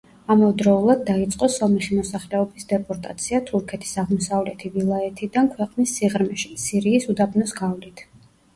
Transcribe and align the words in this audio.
ამავდროულად 0.35 1.01
დაიწყო 1.09 1.49
სომეხი 1.55 1.97
მოსახლეობის 1.97 2.65
დეპორტაცია 2.71 3.43
თურქეთის 3.51 3.93
აღმოსავლეთი 4.05 4.73
ვილაიეთიდან 4.79 5.53
ქვეყნის 5.55 5.95
სიღრმეში, 6.01 6.53
სირიის 6.67 7.09
უდაბნოს 7.17 7.59
გავლით. 7.65 8.07